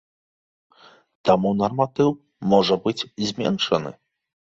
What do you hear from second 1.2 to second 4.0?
Таму нарматыў можа быць зменшаны.